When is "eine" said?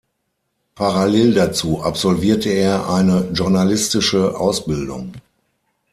2.89-3.29